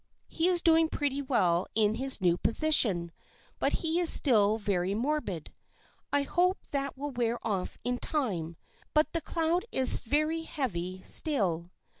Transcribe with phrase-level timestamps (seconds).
[0.27, 3.11] He is doing pretty well in his new position,
[3.59, 5.53] but he is still very morbid.
[6.11, 8.57] I hope that will wear off in time,
[8.95, 11.65] but the cloud is very heavy still.